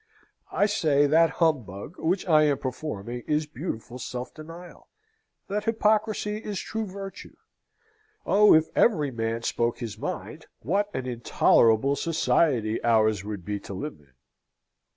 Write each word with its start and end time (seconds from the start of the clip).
I 0.51 0.65
say 0.65 1.05
that 1.05 1.29
humbug 1.29 1.99
which 1.99 2.25
I 2.25 2.41
am 2.45 2.57
performing 2.57 3.21
is 3.27 3.45
beautiful 3.45 3.99
self 3.99 4.33
denial 4.33 4.87
that 5.47 5.65
hypocrisy 5.65 6.37
is 6.37 6.59
true 6.59 6.87
virtue. 6.87 7.35
Oh, 8.25 8.55
if 8.55 8.65
every 8.75 9.11
man 9.11 9.43
spoke 9.43 9.77
his 9.77 9.99
mind 9.99 10.47
what 10.61 10.89
an 10.95 11.05
intolerable 11.05 11.95
society 11.95 12.83
ours 12.83 13.23
would 13.23 13.45
be 13.45 13.59
to 13.59 13.75
live 13.75 13.99
in! 13.99 14.13